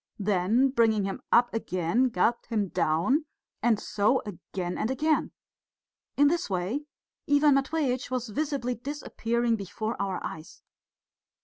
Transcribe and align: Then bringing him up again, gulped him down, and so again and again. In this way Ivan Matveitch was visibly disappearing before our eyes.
Then 0.17 0.69
bringing 0.69 1.03
him 1.05 1.21
up 1.31 1.53
again, 1.53 2.09
gulped 2.09 2.47
him 2.47 2.69
down, 2.69 3.25
and 3.61 3.79
so 3.79 4.23
again 4.25 4.75
and 4.75 4.89
again. 4.89 5.29
In 6.17 6.27
this 6.27 6.49
way 6.49 6.85
Ivan 7.31 7.53
Matveitch 7.53 8.09
was 8.09 8.29
visibly 8.29 8.73
disappearing 8.73 9.55
before 9.57 10.01
our 10.01 10.19
eyes. 10.23 10.63